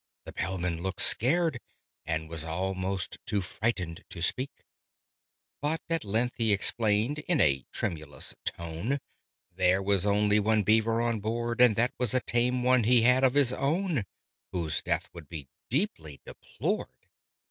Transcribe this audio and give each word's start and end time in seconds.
The 0.25 0.31
Bellman 0.33 0.81
looked 0.81 1.01
scared, 1.01 1.59
And 2.07 2.27
was 2.27 2.43
almost 2.43 3.19
too 3.27 3.43
frightened 3.43 4.03
to 4.09 4.19
speak: 4.23 4.49
But 5.61 5.79
at 5.91 6.03
length 6.03 6.37
he 6.37 6.51
explained, 6.51 7.19
in 7.19 7.39
a 7.39 7.67
tremulous 7.71 8.33
tone, 8.43 8.97
There 9.55 9.83
was 9.83 10.07
only 10.07 10.39
one 10.39 10.63
Beaver 10.63 11.03
on 11.03 11.19
board; 11.19 11.61
And 11.61 11.75
that 11.75 11.93
was 11.99 12.15
a 12.15 12.19
tame 12.21 12.63
one 12.63 12.85
he 12.85 13.03
had 13.03 13.23
of 13.23 13.35
his 13.35 13.53
own, 13.53 14.03
Whose 14.51 14.81
death 14.81 15.07
would 15.13 15.29
be 15.29 15.47
deeply 15.69 16.19
deplored. 16.25 17.09